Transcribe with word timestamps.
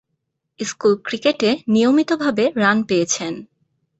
School 0.59 0.93
ক্রিকেটে 1.05 1.49
নিয়মিতভাবে 1.67 2.43
run 2.55 2.77
পেয়েছেন। 2.83 3.33